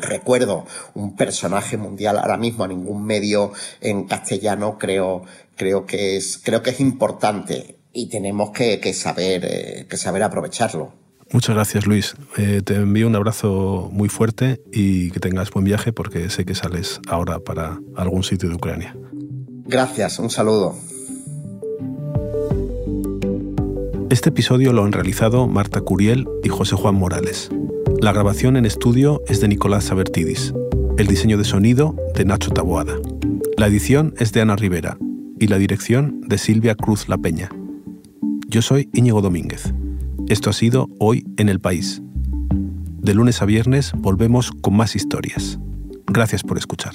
recuerdo 0.00 0.66
un 0.94 1.16
personaje 1.16 1.76
mundial 1.76 2.18
ahora 2.18 2.36
mismo 2.36 2.64
a 2.64 2.68
ningún 2.68 3.04
medio 3.04 3.52
en 3.80 4.04
castellano 4.04 4.78
creo 4.78 5.24
creo 5.60 5.84
que 5.84 6.16
es, 6.16 6.40
creo 6.42 6.62
que 6.62 6.70
es 6.70 6.80
importante 6.80 7.76
y 7.92 8.08
tenemos 8.08 8.50
que, 8.50 8.80
saber, 8.94 9.44
eh, 9.44 9.86
que 9.88 9.96
saber 9.98 10.22
aprovecharlo. 10.22 10.92
Muchas 11.32 11.54
gracias, 11.54 11.86
Luis. 11.86 12.14
Eh, 12.38 12.62
te 12.64 12.76
envío 12.76 13.06
un 13.06 13.14
abrazo 13.14 13.90
muy 13.92 14.08
fuerte 14.08 14.62
y 14.72 15.10
que 15.10 15.20
tengas 15.20 15.50
buen 15.50 15.66
viaje 15.66 15.92
porque 15.92 16.30
sé 16.30 16.46
que 16.46 16.54
sales 16.54 17.00
ahora 17.08 17.40
para 17.40 17.78
algún 17.94 18.22
sitio 18.22 18.48
de 18.48 18.54
Ucrania. 18.54 18.96
Gracias, 19.66 20.18
un 20.18 20.30
saludo. 20.30 20.76
Este 24.08 24.30
episodio 24.30 24.72
lo 24.72 24.82
han 24.82 24.92
realizado 24.92 25.46
Marta 25.46 25.82
Curiel 25.82 26.26
y 26.42 26.48
José 26.48 26.74
Juan 26.74 26.94
Morales. 26.94 27.50
La 28.02 28.14
grabación 28.14 28.56
en 28.56 28.64
estudio 28.64 29.20
es 29.28 29.42
de 29.42 29.48
Nicolás 29.48 29.84
Sabertidis. 29.84 30.54
El 30.96 31.06
diseño 31.06 31.36
de 31.36 31.44
sonido 31.44 31.94
de 32.14 32.24
Nacho 32.24 32.50
Taboada. 32.50 32.94
La 33.58 33.66
edición 33.66 34.14
es 34.18 34.32
de 34.32 34.40
Ana 34.40 34.56
Rivera 34.56 34.96
y 35.38 35.48
la 35.48 35.58
dirección 35.58 36.22
de 36.22 36.38
Silvia 36.38 36.74
Cruz 36.74 37.10
La 37.10 37.18
Peña. 37.18 37.50
Yo 38.48 38.62
soy 38.62 38.88
Íñigo 38.94 39.20
Domínguez. 39.20 39.74
Esto 40.28 40.48
ha 40.48 40.54
sido 40.54 40.88
Hoy 40.98 41.26
en 41.36 41.50
el 41.50 41.60
País. 41.60 42.00
De 43.02 43.12
lunes 43.12 43.42
a 43.42 43.44
viernes 43.44 43.92
volvemos 43.94 44.50
con 44.50 44.76
más 44.76 44.96
historias. 44.96 45.58
Gracias 46.06 46.42
por 46.42 46.56
escuchar. 46.56 46.94